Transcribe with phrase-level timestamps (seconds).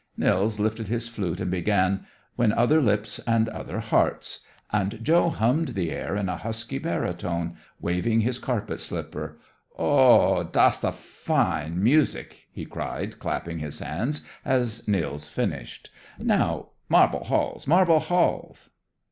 [0.17, 4.39] Nils lifted his flute and began "When Other Lips and Other Hearts,"
[4.71, 9.37] and Joe hummed the air in a husky baritone, waving his carpet slipper.
[9.77, 15.91] "Oh h h, das a fine music," he cried, clapping his hands as Nils finished.
[16.17, 18.71] "Now 'Marble Halls, Marble Halls'!